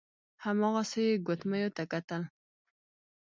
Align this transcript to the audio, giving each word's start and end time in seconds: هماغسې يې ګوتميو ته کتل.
هماغسې 0.43 1.01
يې 1.09 1.15
ګوتميو 1.25 1.73
ته 1.77 1.83
کتل. 1.91 2.21